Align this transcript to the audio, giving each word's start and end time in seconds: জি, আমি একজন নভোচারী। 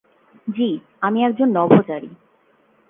জি, 0.47 0.69
আমি 1.01 1.19
একজন 1.23 1.49
নভোচারী। 1.49 2.09